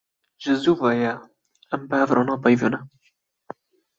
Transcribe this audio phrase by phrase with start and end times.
[0.43, 1.11] Ji zû ve ye
[1.75, 2.79] em bi hev re nepeyivîne.